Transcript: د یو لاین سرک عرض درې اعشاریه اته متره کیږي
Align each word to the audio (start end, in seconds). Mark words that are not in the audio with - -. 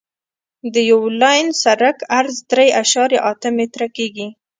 د 0.73 0.75
یو 0.91 1.01
لاین 1.21 1.47
سرک 1.63 1.97
عرض 2.19 2.35
درې 2.51 2.67
اعشاریه 2.79 3.19
اته 3.31 3.49
متره 3.57 3.87
کیږي 3.97 4.27